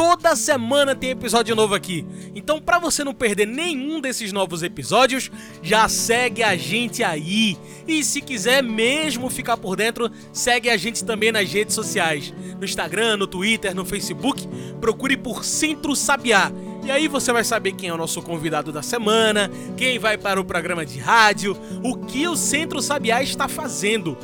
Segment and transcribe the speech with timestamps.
[0.00, 2.06] Toda semana tem episódio novo aqui.
[2.34, 5.30] Então, para você não perder nenhum desses novos episódios,
[5.62, 7.54] já segue a gente aí.
[7.86, 12.32] E se quiser mesmo ficar por dentro, segue a gente também nas redes sociais.
[12.58, 14.48] No Instagram, no Twitter, no Facebook,
[14.80, 16.50] procure por Centro Sabiá.
[16.82, 20.40] E aí você vai saber quem é o nosso convidado da semana, quem vai para
[20.40, 21.54] o programa de rádio,
[21.84, 24.16] o que o Centro Sabiá está fazendo.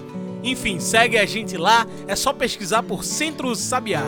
[0.42, 4.02] Enfim, segue a gente lá, é só pesquisar por Centro Sabiá.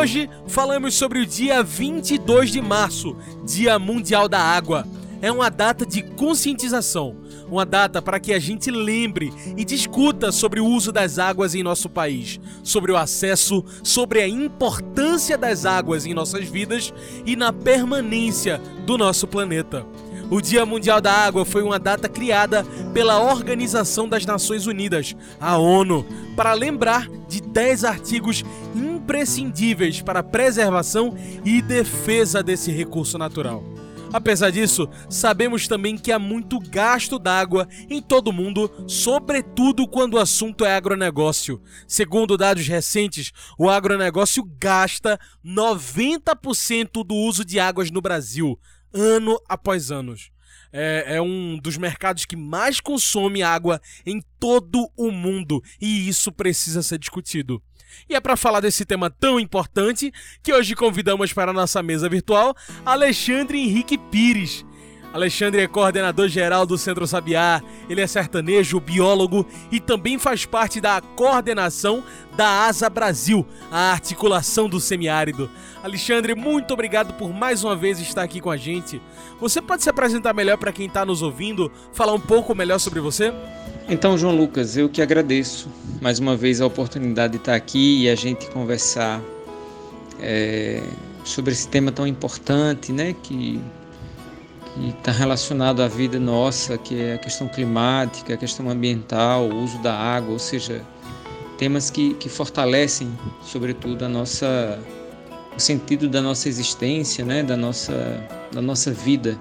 [0.00, 4.88] Hoje falamos sobre o dia 22 de março, Dia Mundial da Água.
[5.20, 7.18] É uma data de conscientização,
[7.50, 11.62] uma data para que a gente lembre e discuta sobre o uso das águas em
[11.62, 16.94] nosso país, sobre o acesso, sobre a importância das águas em nossas vidas
[17.26, 19.84] e na permanência do nosso planeta.
[20.30, 22.64] O Dia Mundial da Água foi uma data criada
[22.94, 30.22] pela Organização das Nações Unidas, a ONU, para lembrar de 10 artigos imprescindíveis para a
[30.22, 33.64] preservação e defesa desse recurso natural.
[34.12, 40.14] Apesar disso, sabemos também que há muito gasto d'água em todo o mundo, sobretudo quando
[40.14, 41.60] o assunto é agronegócio.
[41.88, 48.56] Segundo dados recentes, o agronegócio gasta 90% do uso de águas no Brasil
[48.92, 50.14] ano após ano.
[50.72, 56.30] É, é, um dos mercados que mais consome água em todo o mundo e isso
[56.30, 57.60] precisa ser discutido.
[58.08, 60.12] E é para falar desse tema tão importante
[60.42, 64.64] que hoje convidamos para a nossa mesa virtual Alexandre Henrique Pires.
[65.12, 70.80] Alexandre é coordenador geral do Centro Sabiá, ele é sertanejo, biólogo e também faz parte
[70.80, 72.02] da coordenação
[72.36, 75.50] da Asa Brasil, a articulação do semiárido.
[75.82, 79.02] Alexandre, muito obrigado por mais uma vez estar aqui com a gente.
[79.40, 83.00] Você pode se apresentar melhor para quem está nos ouvindo, falar um pouco melhor sobre
[83.00, 83.32] você?
[83.88, 85.68] Então, João Lucas, eu que agradeço
[86.00, 89.20] mais uma vez a oportunidade de estar aqui e a gente conversar
[90.20, 90.80] é,
[91.24, 93.60] sobre esse tema tão importante, né, que
[94.78, 99.78] está relacionado à vida nossa, que é a questão climática, a questão ambiental, o uso
[99.78, 100.84] da água, ou seja,
[101.58, 104.78] temas que, que fortalecem, sobretudo, a nossa,
[105.56, 107.92] o sentido da nossa existência, né, da nossa,
[108.52, 109.38] da nossa vida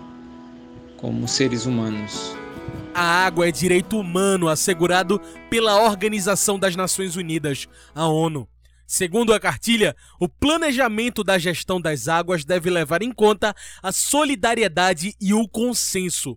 [0.97, 2.35] como seres humanos.
[2.93, 8.47] A água é direito humano assegurado pela Organização das Nações Unidas, a ONU.
[8.91, 15.13] Segundo a cartilha, o planejamento da gestão das águas deve levar em conta a solidariedade
[15.21, 16.35] e o consenso.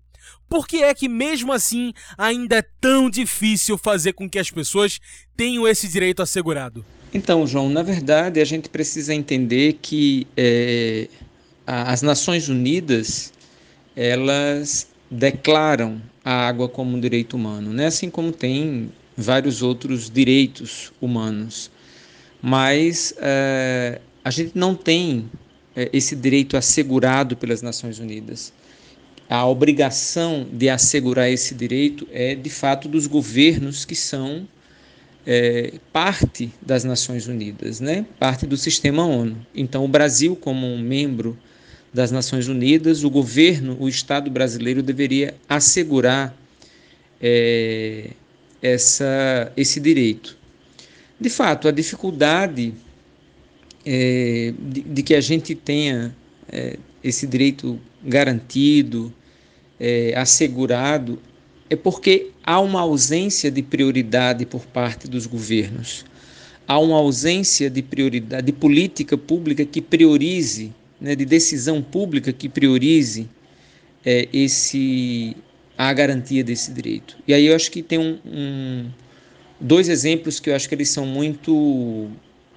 [0.51, 5.01] Por que é que, mesmo assim, ainda é tão difícil fazer com que as pessoas
[5.35, 6.85] tenham esse direito assegurado?
[7.15, 11.09] Então, João, na verdade, a gente precisa entender que é,
[11.67, 13.33] as Nações Unidas
[13.97, 17.87] elas declaram a água como um direito humano, né?
[17.87, 21.71] assim como tem vários outros direitos humanos
[22.43, 25.31] mas é, a gente não tem
[25.77, 28.53] é, esse direito assegurado pelas Nações Unidas.
[29.31, 34.47] A obrigação de assegurar esse direito é, de fato, dos governos que são
[35.25, 38.05] é, parte das Nações Unidas, né?
[38.19, 39.37] parte do sistema ONU.
[39.55, 41.39] Então, o Brasil, como um membro
[41.95, 46.37] das Nações Unidas, o governo, o Estado brasileiro deveria assegurar
[48.61, 50.37] essa, esse direito.
[51.23, 52.75] De fato, a dificuldade
[53.87, 56.13] é, de, de, que a gente tenha
[56.51, 59.15] é, esse direito garantido,
[59.79, 61.21] é, assegurado,
[61.71, 66.05] é porque há uma ausência de prioridade por parte dos governos.
[66.67, 72.49] Há uma ausência de prioridade, de política pública que priorize, né, de decisão pública que
[72.49, 73.29] priorize
[74.05, 75.37] é, esse
[75.79, 77.17] a garantia desse direito.
[77.29, 78.91] E aí eu acho que tem um, um
[79.63, 82.11] dois exemplos que eu acho que eles são muito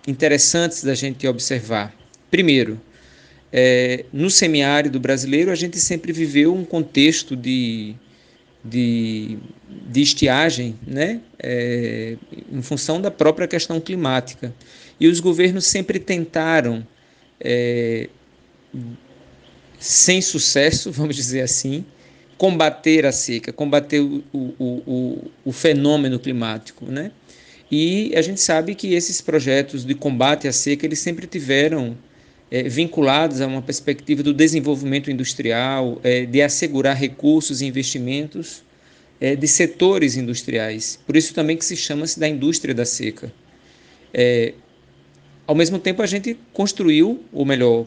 [0.08, 1.96] interessantes da gente observar.
[2.30, 2.82] Primeiro,
[3.54, 7.96] é, no semiárido brasileiro, a gente sempre viveu um contexto de,
[8.64, 9.38] de,
[9.88, 11.22] de estiagem, né?
[11.40, 12.18] É,
[12.52, 14.54] em função da própria questão climática.
[15.00, 16.86] E os governos sempre tentaram,
[17.40, 18.10] é,
[19.80, 21.86] sem sucesso, vamos dizer assim,
[22.38, 27.12] combater a seca, combater o, o, o, o fenômeno climático, né?
[27.72, 31.98] E a gente sabe que esses projetos de combate à seca eles sempre tiveram
[32.52, 38.64] é, vinculados a uma perspectiva do desenvolvimento industrial, é, de assegurar recursos e investimentos
[39.20, 41.00] é, de setores industriais.
[41.06, 43.34] Por isso também que se chama-se da indústria da seca.
[44.14, 44.54] É,
[45.48, 47.86] ao mesmo tempo, a gente construiu, ou melhor,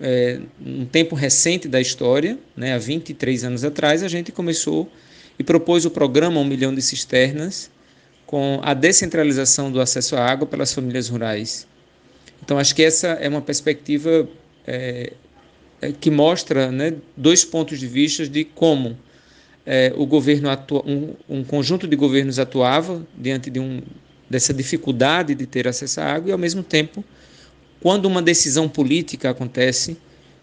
[0.00, 4.90] é, um tempo recente da história, né, há 23 anos atrás, a gente começou
[5.38, 7.70] e propôs o programa Um Milhão de Cisternas,
[8.26, 11.66] com a descentralização do acesso à água pelas famílias rurais.
[12.42, 14.28] Então, acho que essa é uma perspectiva
[14.66, 15.12] é,
[15.80, 18.98] é, que mostra né, dois pontos de vista de como
[19.64, 23.80] é, o governo atua, um, um, conjunto de governos atuava diante de um,
[24.28, 27.04] dessa dificuldade de ter acesso à água e, ao mesmo tempo,
[27.80, 29.96] quando uma decisão política acontece,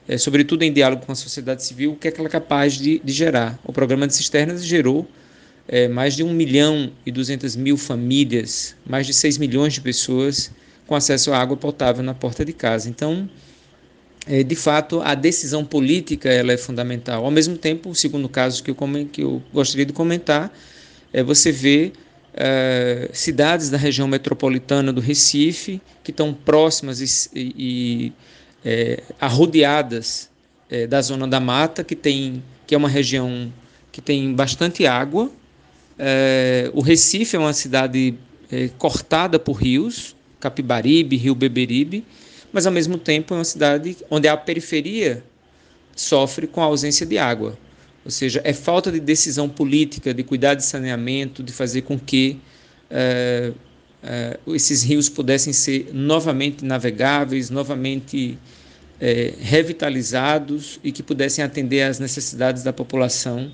[0.07, 2.73] é, sobretudo em diálogo com a sociedade civil, o que, é que ela é capaz
[2.73, 3.59] de, de gerar.
[3.63, 5.07] O programa de cisternas gerou
[5.67, 10.51] é, mais de 1 milhão e 200 mil famílias, mais de 6 milhões de pessoas
[10.85, 12.87] com acesso à água potável na porta de casa.
[12.87, 13.27] Então,
[14.27, 17.25] é, de fato, a decisão política ela é fundamental.
[17.25, 18.77] Ao mesmo tempo, o segundo caso que eu,
[19.11, 20.51] que eu gostaria de comentar
[21.11, 21.91] é você vê
[22.37, 28.13] é, cidades da região metropolitana do Recife que estão próximas e, e
[28.63, 30.29] é, arrodeadas
[30.69, 33.51] é, da zona da mata, que, tem, que é uma região
[33.91, 35.31] que tem bastante água.
[36.73, 38.15] O Recife é uma cidade
[38.77, 42.03] cortada por rios, Capibaribe, Rio Beberibe,
[42.51, 45.23] mas ao mesmo tempo é uma cidade onde a periferia
[45.95, 47.57] sofre com a ausência de água.
[48.05, 52.39] Ou seja, é falta de decisão política, de cuidar de saneamento, de fazer com que
[52.89, 53.51] é,
[54.03, 58.37] é, esses rios pudessem ser novamente navegáveis, novamente
[59.01, 63.51] é, revitalizados e que pudessem atender às necessidades da população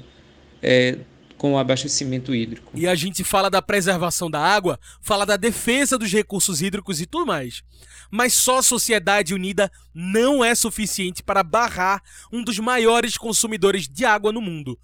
[1.41, 2.71] com o abastecimento hídrico.
[2.75, 7.07] E a gente fala da preservação da água, fala da defesa dos recursos hídricos e
[7.07, 7.63] tudo mais.
[8.11, 11.99] Mas só a sociedade unida não é suficiente para barrar
[12.31, 14.77] um dos maiores consumidores de água no mundo,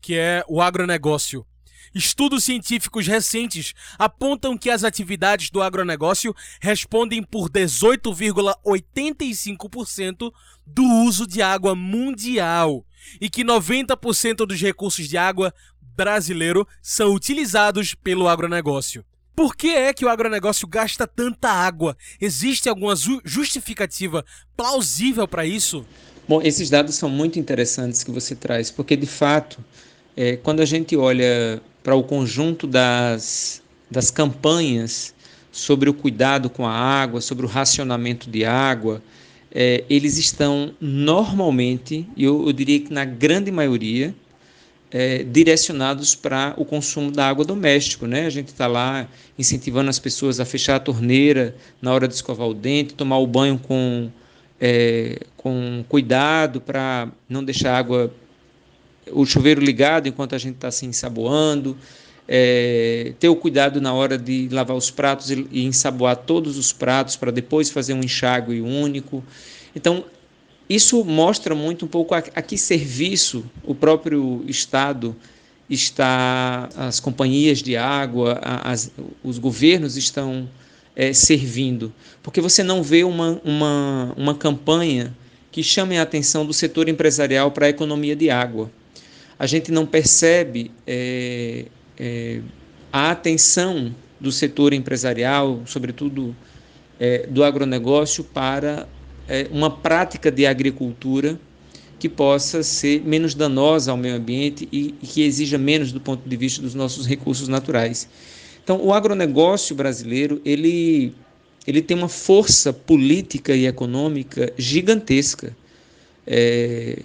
[0.00, 1.44] que é o agronegócio.
[1.92, 10.32] Estudos científicos recentes apontam que as atividades do agronegócio respondem por 18,85%
[10.64, 12.86] do uso de água mundial
[13.20, 15.52] e que 90% dos recursos de água
[15.96, 19.04] brasileiro são utilizados pelo agronegócio.
[19.34, 21.96] Por que é que o agronegócio gasta tanta água?
[22.20, 22.94] Existe alguma
[23.24, 24.24] justificativa
[24.56, 25.84] plausível para isso?
[26.28, 29.58] Bom, esses dados são muito interessantes que você traz, porque de fato,
[30.16, 33.60] é, quando a gente olha para o conjunto das,
[33.90, 35.12] das campanhas
[35.50, 39.02] sobre o cuidado com a água, sobre o racionamento de água,
[39.52, 44.14] é, eles estão normalmente, eu, eu diria que na grande maioria,
[44.94, 48.06] é, direcionados para o consumo da água doméstico.
[48.06, 48.26] Né?
[48.26, 52.46] A gente está lá incentivando as pessoas a fechar a torneira na hora de escovar
[52.46, 54.08] o dente, tomar o banho com,
[54.60, 58.14] é, com cuidado para não deixar a água,
[59.10, 61.76] o chuveiro ligado enquanto a gente está se ensaboando.
[62.28, 66.72] É, ter o cuidado na hora de lavar os pratos e, e ensaboar todos os
[66.72, 69.24] pratos para depois fazer um enxágue único.
[69.74, 70.04] Então,
[70.68, 75.14] isso mostra muito um pouco a, a que serviço o próprio Estado
[75.68, 78.90] está, as companhias de água, as,
[79.22, 80.48] os governos estão
[80.96, 81.92] é, servindo.
[82.22, 85.14] Porque você não vê uma, uma, uma campanha
[85.50, 88.70] que chame a atenção do setor empresarial para a economia de água.
[89.38, 91.66] A gente não percebe é,
[91.98, 92.40] é,
[92.92, 96.34] a atenção do setor empresarial, sobretudo
[97.28, 98.88] do agronegócio, para
[99.28, 101.38] é, uma prática de agricultura
[101.98, 106.28] que possa ser menos danosa ao meio ambiente e, e que exija menos do ponto
[106.28, 108.08] de vista dos nossos recursos naturais.
[108.62, 111.14] Então, o agronegócio brasileiro ele,
[111.66, 115.56] ele tem uma força política e econômica gigantesca.
[116.26, 116.98] É,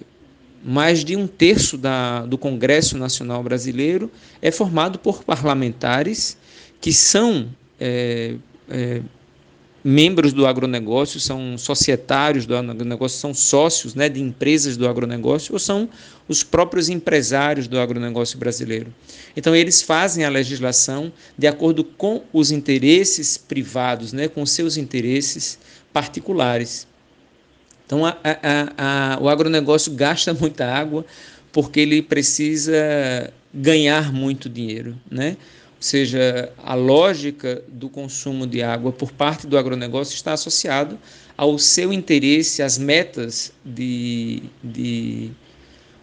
[0.64, 4.12] mais de um terço da, do Congresso Nacional Brasileiro
[4.42, 6.38] é formado por parlamentares
[6.82, 7.50] que são
[7.80, 8.36] é,
[8.70, 9.02] é,
[9.84, 15.60] membros do agronegócio, são societários do agronegócio, são sócios né, de empresas do agronegócio ou
[15.60, 15.90] são
[16.28, 18.94] os próprios empresários do agronegócio brasileiro.
[19.36, 25.58] Então, eles fazem a legislação de acordo com os interesses privados, né, com seus interesses
[25.94, 26.88] particulares.
[27.86, 31.06] Então, a, a, a, o agronegócio gasta muita água
[31.52, 35.36] porque ele precisa ganhar muito dinheiro, né?
[35.80, 41.00] Seja, a lógica do consumo de água por parte do agronegócio está associado
[41.38, 45.32] ao seu interesse, às metas de, de,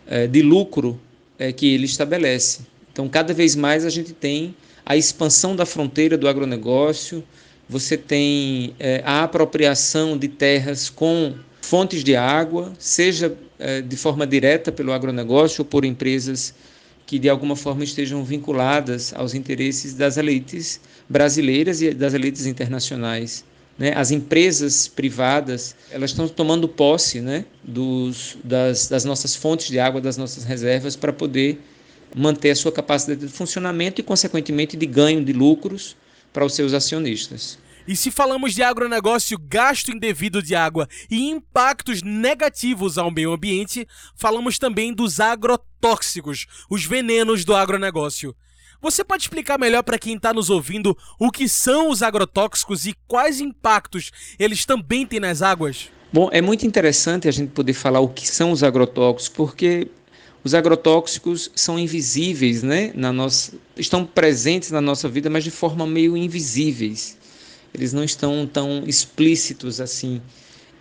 [0.06, 0.99] eh, de lucro
[1.38, 2.61] é, que ele estabelece.
[2.90, 7.23] Então, cada vez mais a gente tem a expansão da fronteira do agronegócio,
[7.68, 13.37] você tem é, a apropriação de terras com fontes de água, seja
[13.88, 16.54] de forma direta pelo agronegócio ou por empresas
[17.07, 23.45] que de alguma forma estejam vinculadas aos interesses das elites brasileiras e das elites internacionais.
[23.79, 23.93] Né?
[23.95, 30.01] As empresas privadas elas estão tomando posse né, dos, das, das nossas fontes de água,
[30.01, 31.61] das nossas reservas, para poder
[32.15, 35.97] manter a sua capacidade de funcionamento e, consequentemente, de ganho de lucros
[36.33, 37.59] para os seus acionistas.
[37.87, 43.87] E se falamos de agronegócio, gasto indevido de água e impactos negativos ao meio ambiente,
[44.16, 48.35] falamos também dos agrotóxicos, os venenos do agronegócio.
[48.83, 52.95] Você pode explicar melhor para quem está nos ouvindo o que são os agrotóxicos e
[53.07, 55.88] quais impactos eles também têm nas águas?
[56.12, 59.88] Bom, é muito interessante a gente poder falar o que são os agrotóxicos, porque
[60.43, 62.93] os agrotóxicos são invisíveis, né?
[62.95, 67.16] Na nossa, estão presentes na nossa vida, mas de forma meio invisíveis.
[67.76, 70.23] Eles não estão tão explícitos assim.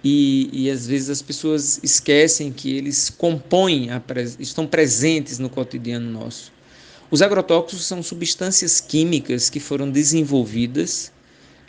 [0.02, 4.02] E, e às vezes as pessoas esquecem que eles compõem, a,
[4.40, 6.54] estão presentes no cotidiano nosso.
[7.12, 11.12] Os agrotóxicos são substâncias químicas que foram desenvolvidas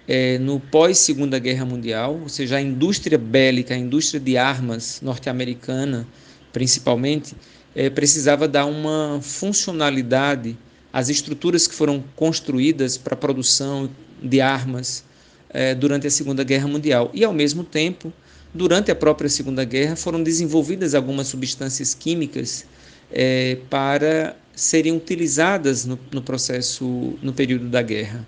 [0.07, 6.07] é, no pós-Segunda Guerra Mundial, ou seja, a indústria bélica, a indústria de armas norte-americana,
[6.53, 7.35] principalmente,
[7.75, 10.57] é, precisava dar uma funcionalidade
[10.93, 13.91] às estruturas que foram construídas para a produção
[14.23, 15.05] de armas
[15.51, 17.11] é, durante a Segunda Guerra Mundial.
[17.13, 18.13] E, ao mesmo tempo,
[18.53, 22.67] durante a própria Segunda Guerra, foram desenvolvidas algumas substâncias químicas
[23.13, 28.27] é, para serem utilizadas no, no processo, no período da guerra.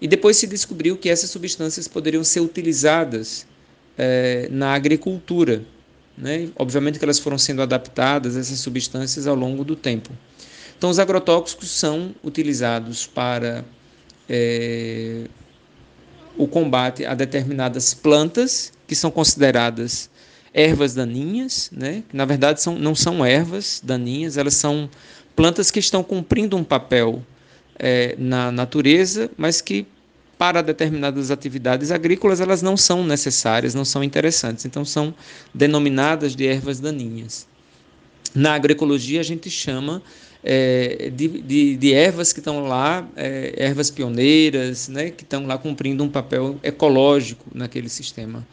[0.00, 3.46] E depois se descobriu que essas substâncias poderiam ser utilizadas
[3.98, 5.62] é, na agricultura.
[6.16, 6.48] Né?
[6.56, 10.10] Obviamente que elas foram sendo adaptadas, essas substâncias, ao longo do tempo.
[10.76, 13.62] Então, os agrotóxicos são utilizados para
[14.26, 15.24] é,
[16.36, 20.10] o combate a determinadas plantas que são consideradas
[20.52, 22.02] ervas daninhas, né?
[22.08, 24.88] que na verdade são, não são ervas daninhas, elas são
[25.36, 27.22] plantas que estão cumprindo um papel
[27.78, 29.86] é, na natureza, mas que
[30.36, 34.64] para determinadas atividades agrícolas elas não são necessárias, não são interessantes.
[34.64, 35.14] Então são
[35.54, 37.46] denominadas de ervas daninhas.
[38.34, 40.02] Na agroecologia a gente chama
[40.42, 45.58] é, de, de, de, ervas que estão lá, é, ervas pioneiras, né, que estão lá
[45.58, 48.46] cumprindo um papel ecológico naquele sistema.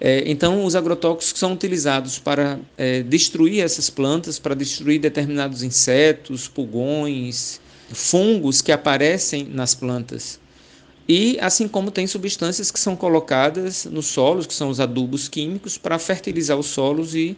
[0.00, 6.48] É, então, os agrotóxicos são utilizados para é, destruir essas plantas, para destruir determinados insetos,
[6.48, 7.60] pulgões,
[7.92, 10.40] fungos que aparecem nas plantas.
[11.06, 15.76] E assim como tem substâncias que são colocadas nos solos, que são os adubos químicos,
[15.76, 17.36] para fertilizar os solos e,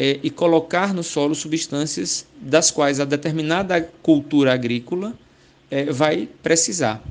[0.00, 5.12] é, e colocar no solo substâncias das quais a determinada cultura agrícola
[5.68, 7.02] é, vai precisar.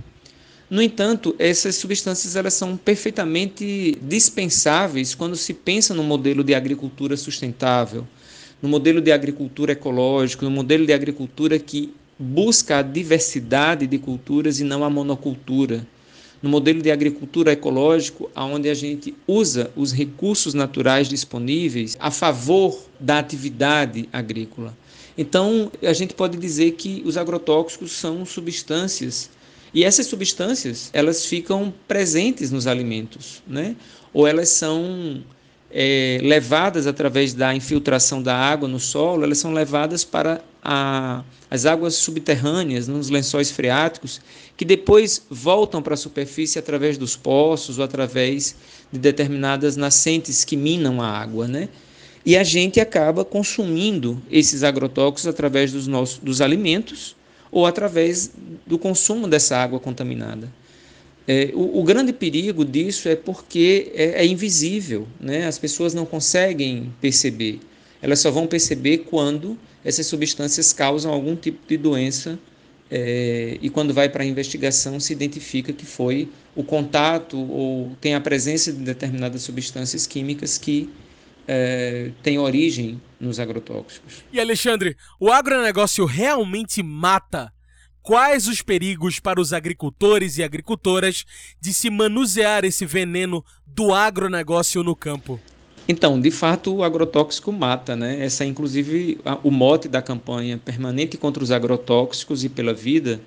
[0.70, 7.18] No entanto, essas substâncias elas são perfeitamente dispensáveis quando se pensa no modelo de agricultura
[7.18, 8.08] sustentável,
[8.62, 14.62] no modelo de agricultura ecológico, no modelo de agricultura que busca a diversidade de culturas
[14.62, 15.86] e não a monocultura.
[16.42, 22.80] No modelo de agricultura ecológico, onde a gente usa os recursos naturais disponíveis a favor
[23.00, 24.78] da atividade agrícola.
[25.18, 29.32] Então, a gente pode dizer que os agrotóxicos são substâncias
[29.74, 33.76] e essas substâncias, elas ficam presentes nos alimentos, né?
[34.14, 35.24] Ou elas são
[35.70, 41.66] é, levadas através da infiltração da água no solo, elas são levadas para a, as
[41.66, 44.20] águas subterrâneas, nos lençóis freáticos,
[44.58, 48.54] que depois voltam para a superfície através dos poços ou através
[48.92, 51.70] de determinadas nascentes que minam a água, né?
[52.26, 57.16] E a gente acaba consumindo esses agrotóxicos através dos nossos dos alimentos
[57.50, 58.30] ou através
[58.66, 60.52] do consumo dessa água contaminada.
[61.26, 65.46] É, o, o, grande perigo disso é porque é, é, invisível, né?
[65.46, 67.60] as pessoas não conseguem perceber.
[68.02, 72.38] Elas só vão perceber quando essas substâncias causam algum tipo de doença
[72.90, 78.16] é, e quando vai para a investigação se identifica que foi o contato ou tem
[78.16, 80.90] a presença de determinadas substâncias químicas que
[81.48, 84.24] é, tem origem nos agrotóxicos.
[84.32, 87.52] E Alexandre, o agronegócio realmente mata?
[88.02, 91.26] Quais os perigos para os agricultores e agricultoras
[91.60, 95.40] de se manusear esse veneno do agronegócio no campo?
[95.88, 98.24] Então, de fato, o agrotóxico mata, né?
[98.24, 103.22] Essa é inclusive o mote da campanha permanente contra os agrotóxicos e pela vida,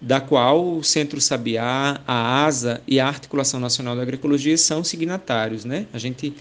[0.00, 5.64] da qual o Centro Sabiá, a ASA e a Articulação Nacional da Agroecologia são signatários,
[5.64, 5.86] né?
[5.92, 6.34] A gente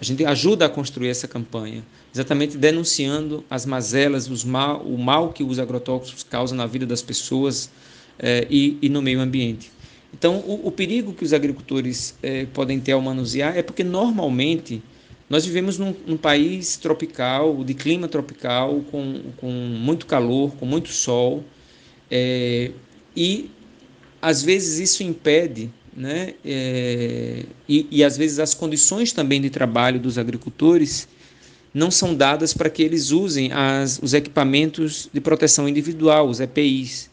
[0.00, 1.82] A gente ajuda a construir essa campanha,
[2.14, 7.02] exatamente denunciando as mazelas, os mal, o mal que os agrotóxicos causam na vida das
[7.02, 7.68] pessoas
[8.16, 9.72] eh, e, e, no meio ambiente.
[10.14, 14.80] Então, o, o perigo que os agricultores eh, podem ter ao manusear é porque normalmente
[15.28, 20.88] nós vivemos num, num, país tropical, de clima tropical, com, com muito calor, com muito
[20.88, 21.44] sol,
[22.10, 22.70] é,
[23.14, 23.50] e
[24.20, 26.34] às vezes isso impede né?
[26.44, 31.08] É, e, e às vezes as condições também de trabalho dos agricultores
[31.74, 37.10] não são dadas para que eles usem as, os equipamentos de proteção individual, os EPIs,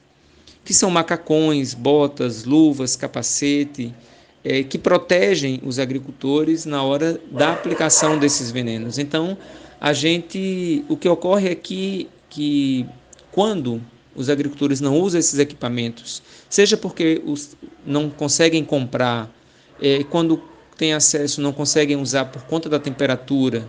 [0.64, 3.92] que são macacões, botas, luvas, capacete,
[4.46, 9.00] é, que protegem os agricultores na hora da aplicação desses venenos.
[9.00, 9.36] Então,
[9.82, 12.86] a gente, o que ocorre é que, que
[13.32, 13.82] quando
[14.16, 19.30] os agricultores não usam esses equipamentos, seja porque os, não conseguem comprar,
[19.82, 20.42] é, quando
[20.78, 23.68] têm acesso não conseguem usar por conta da temperatura,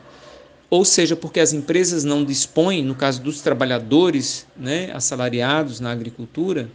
[0.69, 6.69] ou seja porque as empresas não dispõem, no caso dos trabalhadores né, assalariados na agricultura,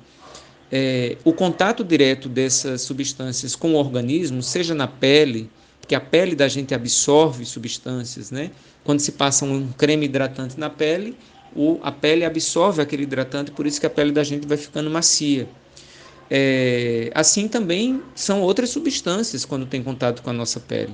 [0.71, 5.49] é, o contato direto dessas substâncias com o organismo, seja na pele,
[5.79, 8.51] porque a pele da gente absorve substâncias, né?
[8.83, 11.17] Quando se passa um creme hidratante na pele,
[11.53, 14.89] o, a pele absorve aquele hidratante, por isso que a pele da gente vai ficando
[14.89, 15.47] macia.
[16.29, 20.93] É, assim também são outras substâncias quando tem contato com a nossa pele.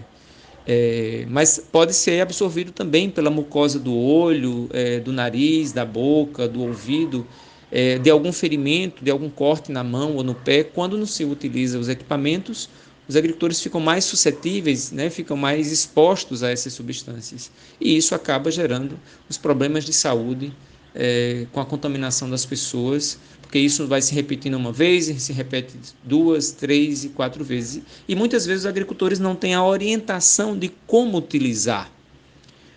[0.65, 6.47] É, mas pode ser absorvido também pela mucosa do olho, é, do nariz, da boca,
[6.47, 7.25] do ouvido,
[7.71, 10.63] é, de algum ferimento, de algum corte na mão ou no pé.
[10.63, 12.69] Quando não se utiliza os equipamentos,
[13.07, 17.51] os agricultores ficam mais suscetíveis, né, ficam mais expostos a essas substâncias.
[17.79, 20.53] E isso acaba gerando os problemas de saúde
[20.93, 25.75] é, com a contaminação das pessoas, porque isso vai se repetindo uma vez, se repete
[26.03, 27.81] duas, três e quatro vezes.
[28.07, 31.89] E muitas vezes os agricultores não têm a orientação de como utilizar.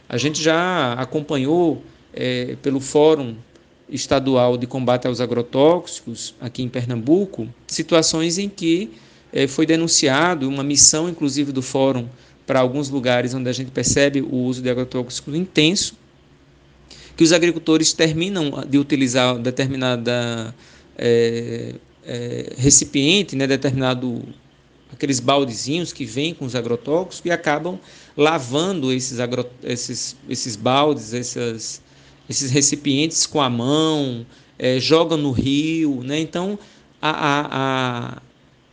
[0.08, 1.82] A gente já acompanhou
[2.12, 3.36] é, pelo Fórum
[3.90, 8.90] Estadual de Combate aos Agrotóxicos, aqui em Pernambuco, situações em que
[9.32, 12.08] é, foi denunciado uma missão, inclusive, do Fórum
[12.46, 15.94] para alguns lugares onde a gente percebe o uso de agrotóxicos intenso,
[17.16, 20.54] que os agricultores terminam de utilizar determinada
[20.98, 21.74] é,
[22.04, 24.22] é, recipiente, né, determinado
[24.92, 27.78] aqueles baldezinhos que vêm com os agrotóxicos e acabam
[28.16, 31.80] lavando esses, agro, esses, esses baldes, essas,
[32.30, 34.24] esses recipientes com a mão,
[34.58, 36.18] é, jogam no rio, né?
[36.18, 36.58] Então
[37.02, 38.22] a, a,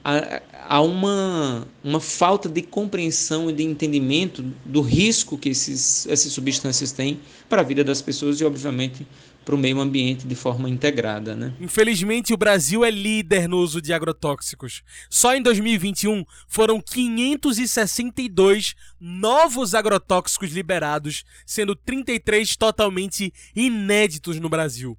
[0.03, 6.31] a há uma, uma falta de compreensão e de entendimento do risco que esses, essas
[6.33, 9.07] substâncias têm para a vida das pessoas e, obviamente,
[9.47, 11.33] para o meio ambiente de forma integrada.
[11.33, 11.53] Né?
[11.61, 14.83] Infelizmente, o Brasil é líder no uso de agrotóxicos.
[15.09, 24.97] Só em 2021 foram 562 novos agrotóxicos liberados, sendo 33 totalmente inéditos no Brasil.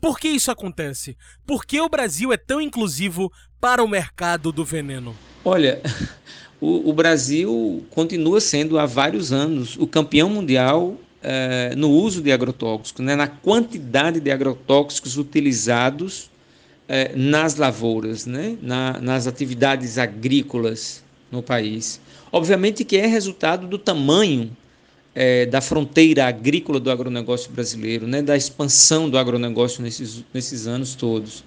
[0.00, 1.14] Por que isso acontece?
[1.46, 5.14] Por que o Brasil é tão inclusivo para o mercado do veneno?
[5.44, 5.82] Olha,
[6.58, 12.32] o, o Brasil continua sendo há vários anos o campeão mundial é, no uso de
[12.32, 16.30] agrotóxicos, né, na quantidade de agrotóxicos utilizados
[16.88, 22.00] é, nas lavouras, né, na, nas atividades agrícolas no país.
[22.32, 24.56] Obviamente que é resultado do tamanho
[25.14, 30.94] é, da fronteira agrícola do agronegócio brasileiro, né, da expansão do agronegócio nesses, nesses anos
[30.94, 31.44] todos.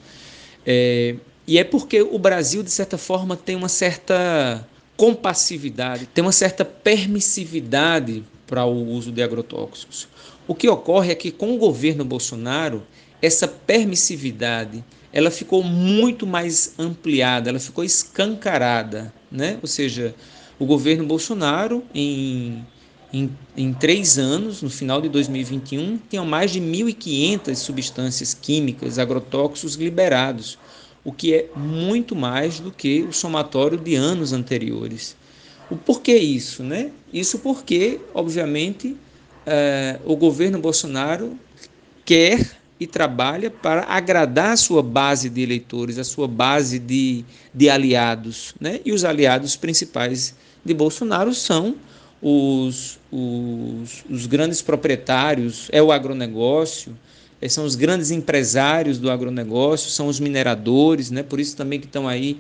[0.66, 6.32] É, e é porque o Brasil, de certa forma, tem uma certa compassividade, tem uma
[6.32, 10.08] certa permissividade para o uso de agrotóxicos.
[10.48, 12.84] O que ocorre é que com o governo Bolsonaro,
[13.20, 19.58] essa permissividade ela ficou muito mais ampliada, ela ficou escancarada, né?
[19.60, 20.14] Ou seja,
[20.60, 22.64] o governo Bolsonaro em
[23.12, 29.76] em, em três anos, no final de 2021, tinham mais de 1.500 substâncias químicas, agrotóxicos
[29.76, 30.58] liberados,
[31.04, 35.16] o que é muito mais do que o somatório de anos anteriores.
[35.74, 36.62] O porquê isso?
[36.62, 36.92] Né?
[37.12, 38.96] Isso porque, obviamente,
[39.44, 41.36] eh, o governo Bolsonaro
[42.06, 47.72] quer e trabalha para agradar a sua base de eleitores, a sua base de, de
[47.72, 48.54] aliados.
[48.62, 48.82] Né?
[48.86, 51.76] E os aliados principais de Bolsonaro são
[52.22, 56.96] os, os, os grandes proprietários, é o agronegócio,
[57.42, 61.24] é, são os grandes empresários do agronegócio, são os mineradores, né?
[61.24, 62.38] por isso também que estão aí,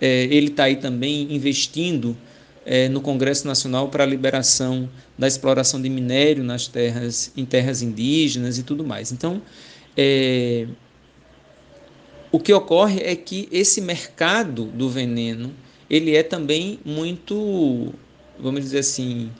[0.00, 2.16] é, ele está aí também investindo
[2.64, 7.82] é, no Congresso Nacional para a liberação da exploração de minério nas terras, em terras
[7.82, 9.12] indígenas e tudo mais.
[9.12, 9.42] Então,
[9.96, 10.66] é,
[12.30, 15.52] o que ocorre é que esse mercado do veneno
[15.88, 17.92] ele é também muito
[18.42, 19.30] vamos dizer assim,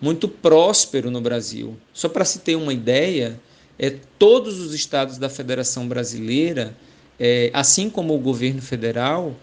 [0.00, 1.76] muito próspero no Brasil.
[1.92, 3.38] Só para se ter uma ideia,
[3.78, 6.76] é, todos os estados da Federação Brasileira,
[7.18, 9.34] é, assim como o governo federal,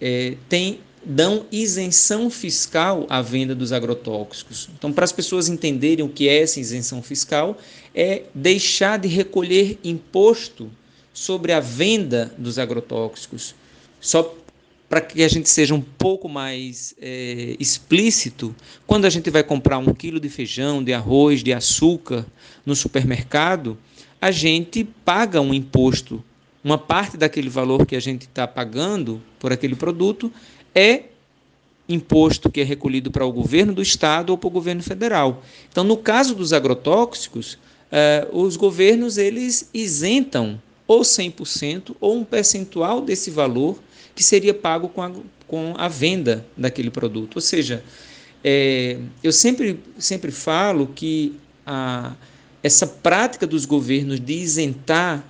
[0.00, 4.68] é, tem, dão isenção fiscal à venda dos agrotóxicos.
[4.76, 7.58] Então, para as pessoas entenderem o que é essa isenção fiscal,
[7.94, 10.70] é deixar de recolher imposto
[11.12, 13.54] sobre a venda dos agrotóxicos.
[14.00, 14.36] Só
[14.88, 18.54] para que a gente seja um pouco mais é, explícito,
[18.86, 22.26] quando a gente vai comprar um quilo de feijão, de arroz, de açúcar
[22.64, 23.78] no supermercado,
[24.20, 26.22] a gente paga um imposto.
[26.62, 30.30] Uma parte daquele valor que a gente está pagando por aquele produto
[30.74, 31.04] é
[31.88, 35.42] imposto que é recolhido para o governo do estado ou para o governo federal.
[35.70, 37.58] Então, no caso dos agrotóxicos,
[37.90, 43.78] eh, os governos eles isentam ou 100% ou um percentual desse valor
[44.14, 45.10] que seria pago com a,
[45.46, 47.36] com a venda daquele produto.
[47.36, 47.82] Ou seja,
[48.44, 51.34] é, eu sempre, sempre falo que
[51.66, 52.14] a,
[52.62, 55.24] essa prática dos governos de isentar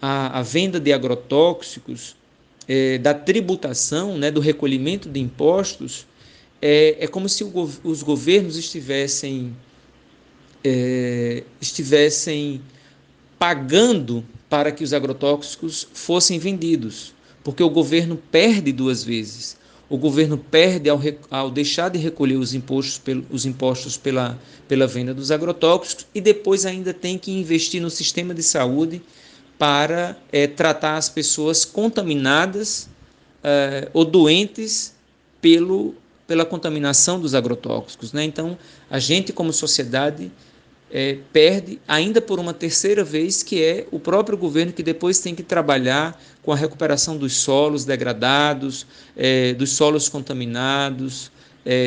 [0.00, 2.16] a, a venda de agrotóxicos,
[2.72, 6.06] é, da tributação, né, do recolhimento de impostos,
[6.62, 9.56] é, é como se o, os governos estivessem,
[10.62, 12.60] é, estivessem
[13.36, 19.56] pagando para que os agrotóxicos fossem vendidos porque o governo perde duas vezes.
[19.88, 25.12] O governo perde ao, ao deixar de recolher os impostos, os impostos pela, pela venda
[25.12, 29.02] dos agrotóxicos e depois ainda tem que investir no sistema de saúde
[29.60, 32.88] para é, tratar as pessoas contaminadas
[33.44, 34.94] é, ou doentes
[35.38, 35.94] pelo,
[36.26, 38.14] pela contaminação dos agrotóxicos.
[38.14, 38.24] Né?
[38.24, 38.56] Então,
[38.88, 40.32] a gente, como sociedade,
[40.90, 45.34] é, perde ainda por uma terceira vez, que é o próprio governo que depois tem
[45.34, 48.86] que trabalhar com a recuperação dos solos degradados,
[49.58, 51.30] dos solos contaminados,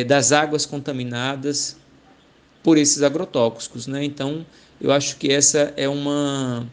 [0.07, 1.75] das águas contaminadas
[2.61, 3.87] por esses agrotóxicos.
[3.87, 4.05] Né?
[4.05, 4.45] Então,
[4.79, 6.67] eu acho que essa é uma,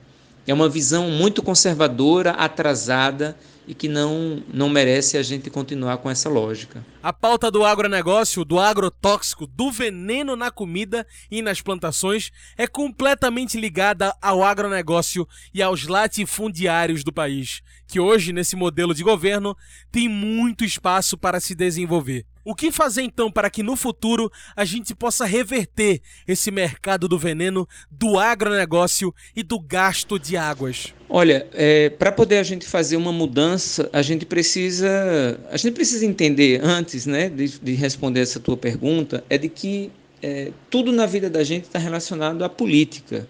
[0.51, 3.37] é uma visão muito conservadora, atrasada
[3.69, 6.85] e que não, não merece a gente continuar com essa lógica.
[7.01, 13.61] A pauta do agronegócio, do agrotóxico, do veneno na comida e nas plantações é completamente
[13.61, 19.57] ligada ao agronegócio e aos latifundiários do país, que hoje, nesse modelo de governo,
[19.91, 22.25] tem muito espaço para se desenvolver.
[22.45, 27.19] O que fazer então para que no futuro a gente possa reverter esse mercado do
[27.19, 30.95] veneno, do agronegócio e do gasto de águas?
[31.09, 36.07] Olha, é, para poder a gente fazer uma mudança, a gente precisa, a gente precisa
[36.07, 39.91] entender antes, né, de, de responder essa tua pergunta, é de que
[40.23, 43.29] é, tudo na vida da gente está relacionado à política.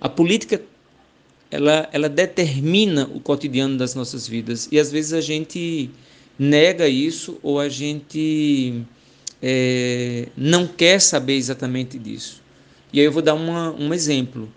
[0.00, 0.60] A política
[1.50, 5.90] ela, ela determina o cotidiano das nossas vidas e às vezes a gente
[6.38, 8.82] nega isso ou a gente
[9.42, 12.40] é, não quer saber exatamente disso.
[12.92, 14.48] E aí eu vou dar uma, um exemplo.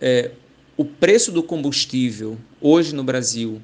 [0.00, 0.30] É,
[0.76, 3.60] o preço do combustível hoje no Brasil,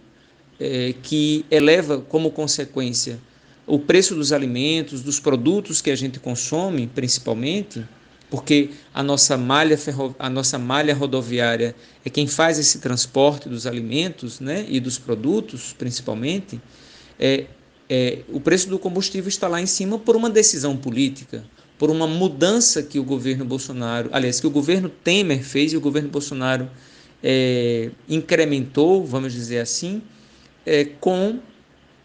[0.58, 3.18] é, que eleva como consequência
[3.66, 7.84] o preço dos alimentos, dos produtos que a gente consome, principalmente,
[8.30, 13.66] porque a nossa malha ferro, a nossa malha rodoviária é quem faz esse transporte dos
[13.66, 16.60] alimentos, né, e dos produtos, principalmente.
[17.18, 17.46] É,
[17.88, 21.42] é, o preço do combustível está lá em cima por uma decisão política,
[21.78, 25.80] por uma mudança que o governo Bolsonaro, aliás, que o governo Temer fez e o
[25.80, 26.68] governo Bolsonaro
[27.22, 30.02] é, incrementou, vamos dizer assim,
[30.66, 31.38] é, com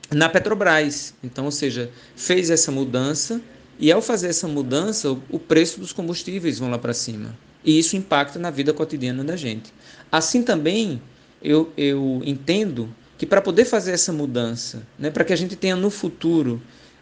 [0.09, 1.13] na Petrobras.
[1.23, 3.41] Então, ou seja, fez essa mudança
[3.79, 7.35] e ao fazer essa mudança, o, preço dos combustíveis vão lá para cima.
[7.63, 9.73] E isso impacta na vida cotidiana da gente.
[10.11, 11.01] Assim também,
[11.41, 15.75] eu, eu entendo que para poder fazer essa mudança, né, para que a gente tenha
[15.75, 16.61] no futuro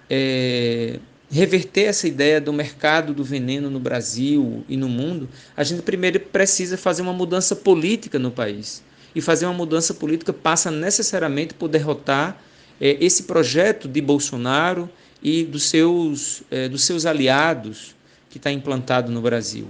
[0.09, 5.81] é, reverter essa ideia do mercado do veneno no Brasil e no mundo, a gente
[5.81, 8.83] primeiro precisa fazer uma mudança política no país.
[9.13, 12.41] E fazer uma mudança política passa necessariamente por derrotar
[12.79, 14.89] é, esse projeto de Bolsonaro
[15.21, 17.95] e dos seus, é, dos seus aliados
[18.29, 19.67] que está implantado no Brasil.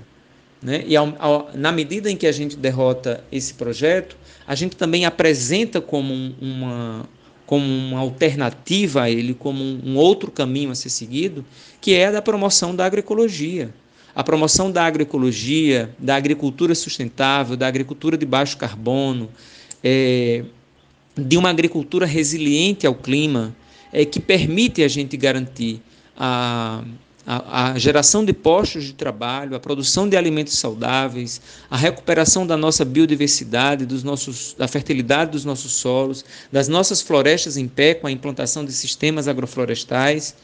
[0.61, 0.83] Né?
[0.87, 4.15] E ao, ao, na medida em que a gente derrota esse projeto,
[4.47, 7.09] a gente também apresenta como um, uma,
[7.45, 11.43] como uma alternativa a ele, como um, um outro caminho a ser seguido,
[11.79, 13.73] que é a da promoção da agroecologia.
[14.13, 19.29] A promoção da agroecologia, da agricultura sustentável, da agricultura de baixo carbono,
[19.83, 20.43] é,
[21.15, 23.55] de uma agricultura resiliente ao clima,
[23.91, 25.81] é, que permite a gente garantir
[26.17, 26.83] a
[27.25, 32.57] a, a, geração de postos de trabalho, a produção de alimentos saudáveis, a recuperação da
[32.57, 38.07] nossa biodiversidade, dos nossos, da fertilidade dos nossos solos, das nossas florestas em pé com
[38.07, 40.35] a implantação de sistemas agroflorestais,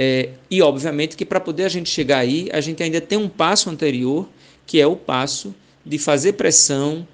[0.00, 3.28] É, e, obviamente, que para poder a gente chegar aí, a gente ainda tem um
[3.28, 4.28] passo anterior,
[4.64, 5.52] que é o passo
[5.84, 7.04] de fazer pressão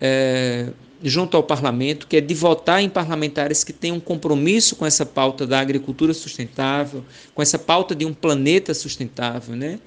[0.00, 0.70] é,
[1.02, 5.06] junto ao parlamento, que é de votar em parlamentares que tenham um compromisso com essa
[5.06, 9.78] pauta da agricultura sustentável, com essa pauta de um planeta sustentável, né?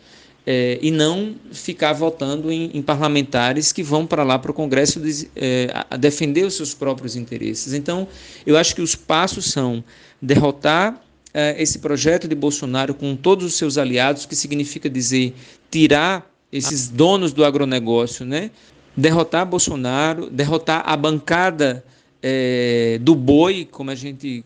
[0.46, 5.00] É, e não ficar votando em, em parlamentares que vão para lá para o Congresso
[5.00, 7.72] de, é, a defender os seus próprios interesses.
[7.72, 8.06] Então,
[8.46, 9.82] eu acho que os passos são
[10.22, 11.02] derrotar
[11.34, 15.34] é, esse projeto de Bolsonaro com todos os seus aliados, que significa dizer
[15.72, 18.52] tirar esses donos do agronegócio, né?
[18.96, 21.84] Derrotar Bolsonaro, derrotar a bancada
[22.22, 24.46] é, do boi, como a gente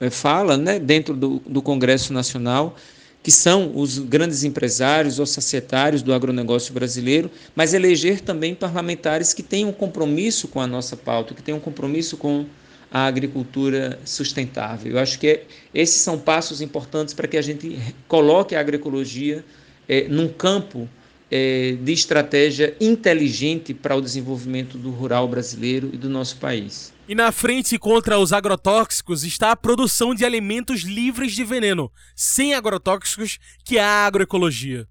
[0.00, 0.78] é, fala, né?
[0.78, 2.76] dentro do, do Congresso Nacional,
[3.22, 9.42] que são os grandes empresários ou societários do agronegócio brasileiro, mas eleger também parlamentares que
[9.42, 12.44] tenham um compromisso com a nossa pauta, que tenham um compromisso com
[12.90, 14.92] a agricultura sustentável.
[14.92, 17.78] Eu acho que é, esses são passos importantes para que a gente
[18.08, 19.44] coloque a agroecologia
[19.88, 20.88] é, num campo
[21.34, 26.92] é, de estratégia inteligente para o desenvolvimento do rural brasileiro e do nosso país.
[27.08, 32.52] E na frente contra os agrotóxicos está a produção de alimentos livres de veneno, sem
[32.52, 34.86] agrotóxicos, que é a agroecologia.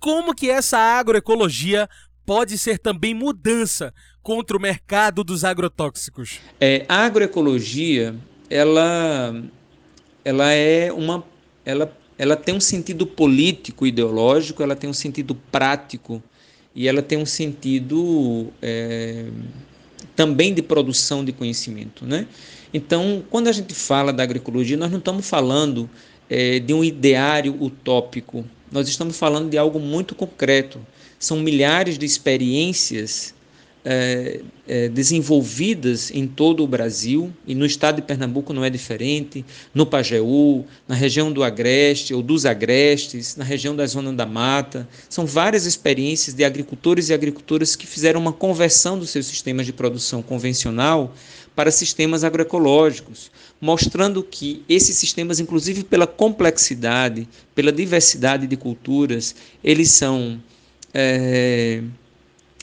[0.00, 1.88] Como que essa agroecologia
[2.26, 6.40] pode ser também mudança contra o mercado dos agrotóxicos?
[6.60, 8.16] É, a agroecologia,
[8.50, 9.42] ela,
[10.24, 11.24] ela é uma,
[11.64, 16.22] ela, ela tem um sentido político, ideológico, ela tem um sentido prático
[16.74, 19.26] e ela tem um sentido é,
[20.14, 22.26] também de produção de conhecimento, né?
[22.72, 25.88] Então, quando a gente fala da agroecologia, nós não estamos falando
[26.28, 30.84] é, de um ideário utópico, nós estamos falando de algo muito concreto.
[31.18, 33.32] São milhares de experiências
[33.84, 39.44] é, é, desenvolvidas em todo o Brasil, e no estado de Pernambuco não é diferente,
[39.74, 44.88] no Pajeú, na região do Agreste ou dos Agrestes, na região da Zona da Mata.
[45.08, 49.72] São várias experiências de agricultores e agricultoras que fizeram uma conversão dos seus sistemas de
[49.72, 51.14] produção convencional
[51.54, 59.90] para sistemas agroecológicos, mostrando que esses sistemas, inclusive pela complexidade, pela diversidade de culturas, eles
[59.90, 60.40] são.
[60.92, 61.82] É,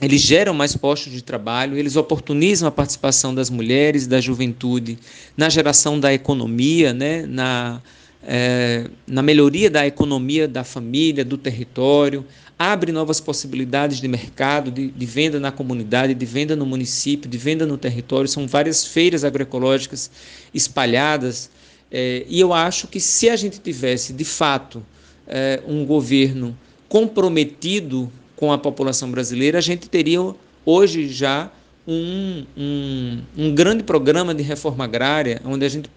[0.02, 4.98] eles geram mais postos de trabalho, eles oportunizam a participação das mulheres, da juventude
[5.38, 7.80] na geração da economia, né, na,
[8.24, 12.26] é, na melhoria da economia da família, do território,
[12.58, 17.38] abre novas possibilidades de mercado, de, de, venda na comunidade, de venda no município, de
[17.38, 18.28] venda no território.
[18.28, 20.12] São várias feiras agroecológicas
[20.54, 21.50] espalhadas.
[21.92, 24.84] É, e eu acho que se a gente tivesse, de fato,
[25.28, 26.56] é, um governo
[26.88, 28.12] comprometido
[28.42, 30.20] com a população brasileira, a gente teria
[30.66, 31.52] hoje já
[31.88, 35.88] um, um, um grande programa de reforma agrária, onde a gente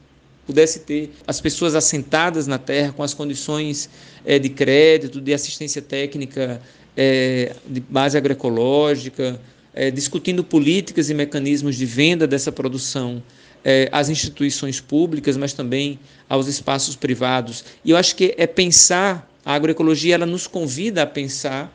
[0.47, 3.89] pudesse ter as pessoas assentadas na terra com as condições
[4.27, 6.61] é, de crédito, de assistência técnica
[6.95, 9.41] é, de base agroecológica,
[9.73, 13.23] é, discutindo políticas e mecanismos de venda dessa produção
[13.91, 17.65] às instituições públicas, mas também aos espaços privados.
[17.83, 21.75] E eu acho que é pensar, a agroecologia ela nos convida a pensar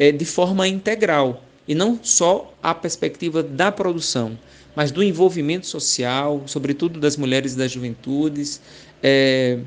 [0.00, 4.36] é, de forma integral e não só a perspectiva da produção,
[4.74, 8.62] mas do envolvimento social, sobretudo das mulheres e das juventudes,
[9.02, 9.58] é,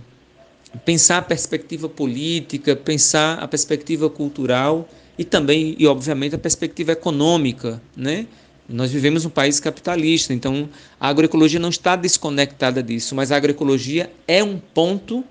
[0.84, 7.80] pensar a perspectiva política, pensar a perspectiva cultural e também, e obviamente, a perspectiva econômica,
[7.96, 8.26] né?
[8.68, 10.68] Nós vivemos um país capitalista, então
[11.00, 15.24] a agroecologia não está desconectada disso, mas a agroecologia é um ponto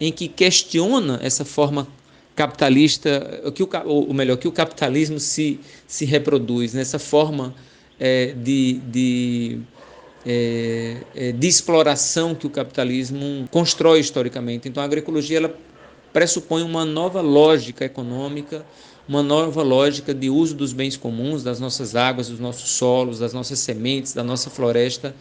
[0.00, 1.86] em que questiona essa forma
[2.34, 7.54] capitalista, que o, ou melhor, que o capitalismo se, se reproduz nessa forma
[7.98, 9.58] é, de, de,
[10.24, 14.68] é, é, de exploração que o capitalismo constrói historicamente.
[14.68, 15.54] Então a agroecologia ela
[16.12, 18.64] pressupõe uma nova lógica econômica,
[19.06, 23.32] uma nova lógica de uso dos bens comuns, das nossas águas, dos nossos solos, das
[23.32, 25.14] nossas sementes, da nossa floresta,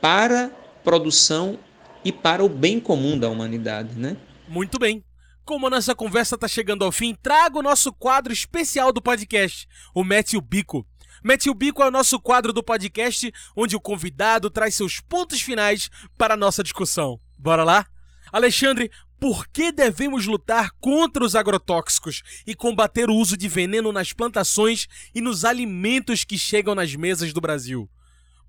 [0.00, 0.50] para
[0.84, 1.58] produção
[2.04, 4.16] e para o bem comum da humanidade, né?
[4.48, 5.02] Muito bem.
[5.44, 9.66] Como a nossa conversa está chegando ao fim, trago o nosso quadro especial do podcast,
[9.94, 10.86] o Mete o Bico.
[11.22, 15.40] Mete o Bico é o nosso quadro do podcast onde o convidado traz seus pontos
[15.40, 17.20] finais para a nossa discussão.
[17.38, 17.86] Bora lá?
[18.32, 24.14] Alexandre, por que devemos lutar contra os agrotóxicos e combater o uso de veneno nas
[24.14, 27.90] plantações e nos alimentos que chegam nas mesas do Brasil?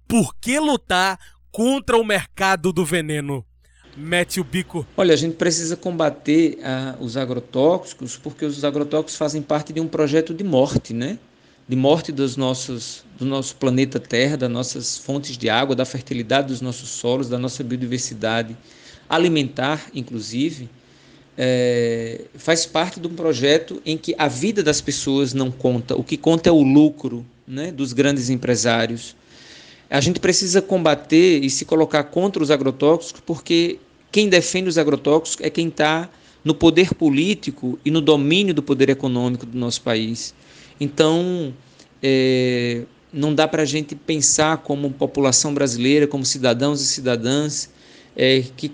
[0.07, 1.19] Por que lutar
[1.51, 3.45] contra o mercado do veneno?
[3.97, 4.85] Mete o bico?
[4.95, 9.87] Olha, a gente precisa combater uh, os agrotóxicos porque os agrotóxicos fazem parte de um
[9.87, 11.17] projeto de morte, né?
[11.67, 16.47] De morte dos nossos, do nosso planeta Terra, das nossas fontes de água, da fertilidade
[16.47, 18.57] dos nossos solos, da nossa biodiversidade
[19.09, 20.69] alimentar, inclusive.
[21.37, 26.03] é, faz parte de um projeto em que a vida das pessoas não conta, o
[26.03, 29.15] que conta é o lucro né, dos grandes empresários.
[29.91, 33.77] A gente precisa combater e se colocar contra os agrotóxicos, porque
[34.09, 36.09] quem defende os agrotóxicos é quem está
[36.45, 40.33] no poder político e no domínio do poder econômico do nosso país.
[40.79, 41.53] Então,
[42.01, 47.69] é, não dá para a gente pensar como população brasileira, como cidadãos e cidadãs,
[48.15, 48.71] é, que,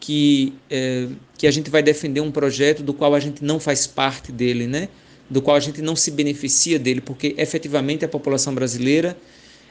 [0.00, 1.06] que, é,
[1.38, 4.66] que a gente vai defender um projeto do qual a gente não faz parte dele,
[4.66, 4.88] né?
[5.30, 9.16] do qual a gente não se beneficia dele, porque efetivamente a população brasileira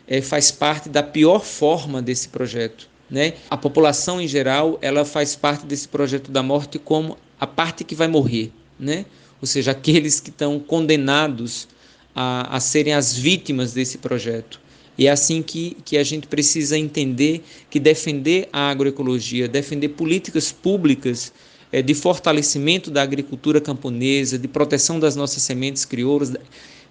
[0.07, 2.89] é, faz parte da pior forma desse projeto.
[3.09, 3.33] Né?
[3.49, 7.95] A população em geral ela faz parte desse projeto da morte como a parte que
[7.95, 9.05] vai morrer, né?
[9.41, 11.67] ou seja, aqueles que estão condenados
[12.15, 14.59] a, a serem as vítimas desse projeto.
[14.97, 20.51] E é assim que, que a gente precisa entender que defender a agroecologia, defender políticas
[20.51, 21.31] públicas
[21.71, 26.33] é, de fortalecimento da agricultura camponesa, de proteção das nossas sementes crioulas,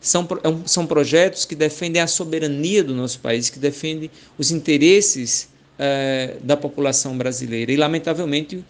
[0.01, 5.49] são, é são projetos que defendem a soberania do nosso país, que defendem os interesses
[5.79, 7.73] é, da população brasileira.
[7.73, 8.65] E, lamentavelmente,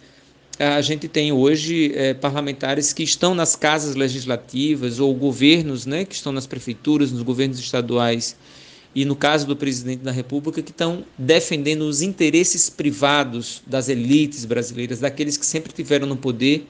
[0.59, 6.15] a gente tem hoje é, parlamentares que estão nas casas legislativas ou governos né, que
[6.15, 8.35] estão nas prefeituras, nos governos estaduais
[8.97, 14.43] e no caso do presidente da República que estão defendendo os interesses privados das elites
[14.43, 16.65] brasileiras, daqueles que sempre tiveram no poder,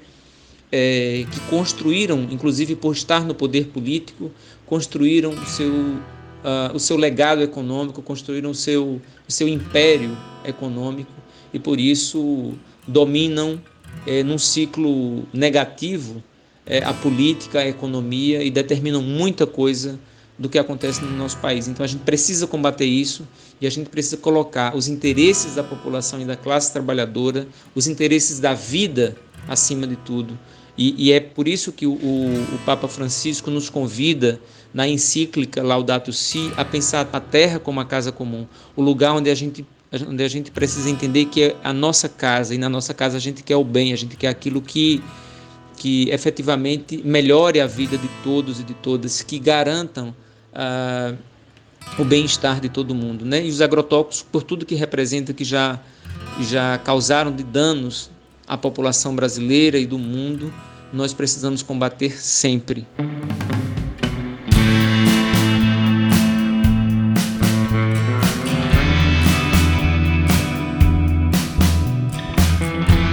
[0.72, 4.32] é, que construíram, inclusive por estar no poder político,
[4.66, 11.12] construíram o seu, uh, o seu legado econômico, construíram o seu, o seu império econômico
[11.54, 12.54] e por isso
[12.88, 13.62] dominam
[14.06, 16.24] é, num ciclo negativo
[16.66, 19.98] é, a política, a economia e determinam muita coisa
[20.38, 21.68] do que acontece no nosso país.
[21.68, 23.28] Então a gente precisa combater isso
[23.60, 28.40] e a gente precisa colocar os interesses da população e da classe trabalhadora, os interesses
[28.40, 29.16] da vida
[29.48, 30.38] acima de tudo.
[30.78, 34.40] E, e é por isso que o, o, o, Papa Francisco nos convida
[34.74, 39.30] na encíclica Laudato Si a pensar a terra como a casa comum, o lugar onde
[39.30, 39.66] a gente
[40.06, 43.20] onde a gente precisa entender que é a nossa casa e na nossa casa a
[43.22, 45.02] gente quer o bem, a gente quer aquilo que
[45.78, 50.14] que efetivamente melhore a vida de todos e de todas, que garantam
[50.54, 51.14] ah,
[51.98, 53.24] o bem-estar de todo mundo.
[53.24, 53.46] Né?
[53.46, 55.80] E os agrotóxicos, por tudo que representa, que já,
[56.42, 58.10] já causaram de danos
[58.48, 60.54] à população brasileira e do mundo,
[60.94, 62.88] nós precisamos combater sempre.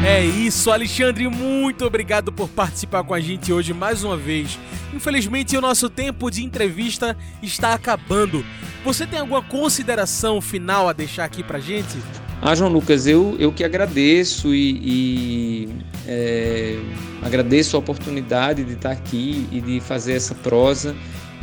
[0.07, 4.59] É isso, Alexandre, muito obrigado por participar com a gente hoje mais uma vez.
[4.94, 8.44] Infelizmente, o nosso tempo de entrevista está acabando.
[8.85, 11.99] Você tem alguma consideração final a deixar aqui pra gente?
[12.46, 15.66] Ah, João Lucas, eu, eu que agradeço e, e
[16.07, 16.78] é,
[17.22, 20.94] agradeço a oportunidade de estar aqui e de fazer essa prosa.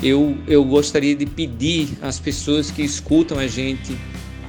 [0.03, 3.97] Eu, eu gostaria de pedir às pessoas que escutam a gente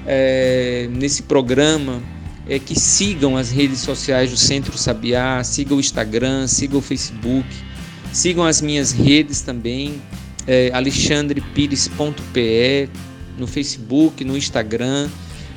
[0.07, 2.03] é, nesse programa
[2.47, 7.49] é, que sigam as redes sociais do Centro Sabiá, sigam o Instagram, sigam o Facebook,
[8.13, 10.03] sigam as minhas redes também,
[10.47, 12.91] é, alexandrepires.pe,
[13.39, 15.09] no Facebook, no Instagram.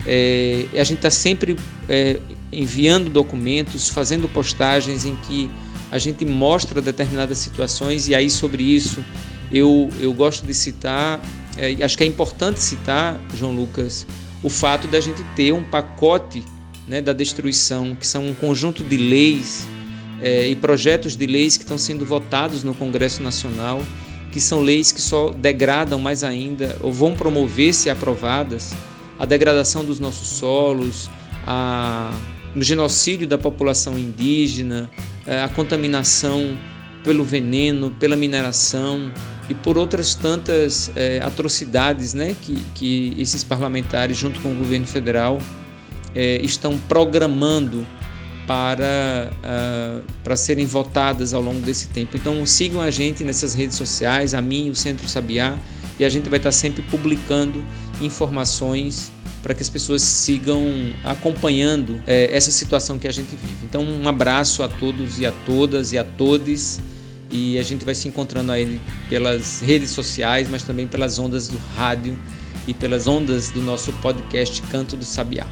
[0.05, 1.55] É, a gente está sempre
[1.89, 2.19] é,
[2.51, 5.49] enviando documentos, fazendo postagens em que
[5.91, 9.03] a gente mostra determinadas situações e aí sobre isso
[9.51, 11.21] eu, eu gosto de citar,
[11.57, 14.05] é, acho que é importante citar, João Lucas,
[14.43, 16.43] o fato da gente ter um pacote
[16.87, 19.67] né, da destruição, que são um conjunto de leis
[20.21, 23.81] é, e projetos de leis que estão sendo votados no Congresso Nacional,
[24.31, 28.73] que são leis que só degradam mais ainda, ou vão promover, se aprovadas,
[29.17, 31.09] a degradação dos nossos solos,
[31.45, 32.11] a,
[32.55, 34.89] o genocídio da população indígena,
[35.25, 36.57] é, a contaminação
[37.03, 39.11] pelo veneno, pela mineração
[39.47, 44.87] e por outras tantas é, atrocidades né, que, que esses parlamentares, junto com o governo
[44.87, 45.39] federal,
[46.15, 47.85] é, estão programando
[48.47, 52.15] para, uh, para serem votadas ao longo desse tempo.
[52.15, 55.57] Então sigam a gente nessas redes sociais, a mim, o Centro Sabiá,
[55.99, 57.63] e a gente vai estar sempre publicando
[58.01, 60.65] informações para que as pessoas sigam
[61.03, 63.63] acompanhando é, essa situação que a gente vive.
[63.63, 66.81] Então um abraço a todos e a todas e a todes
[67.29, 68.79] e a gente vai se encontrando aí
[69.09, 72.17] pelas redes sociais, mas também pelas ondas do rádio
[72.67, 75.45] e pelas ondas do nosso podcast Canto do Sabiá.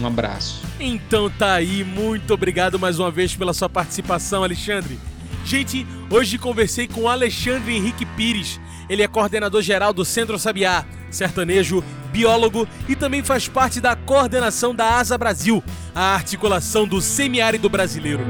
[0.00, 0.62] Um abraço.
[0.78, 4.98] Então tá aí, muito obrigado mais uma vez pela sua participação, Alexandre.
[5.44, 8.60] Gente, hoje conversei com Alexandre Henrique Pires.
[8.88, 11.82] Ele é coordenador geral do Centro Sabiá, sertanejo,
[12.12, 15.62] biólogo e também faz parte da coordenação da Asa Brasil,
[15.94, 18.24] a articulação do semiárido brasileiro.